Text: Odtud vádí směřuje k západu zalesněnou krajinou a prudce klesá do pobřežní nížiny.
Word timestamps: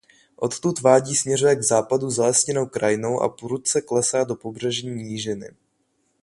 Odtud 0.35 0.81
vádí 0.81 1.15
směřuje 1.15 1.55
k 1.55 1.63
západu 1.63 2.09
zalesněnou 2.09 2.65
krajinou 2.65 3.19
a 3.21 3.29
prudce 3.29 3.81
klesá 3.81 4.23
do 4.23 4.35
pobřežní 4.35 4.91
nížiny. 5.03 5.49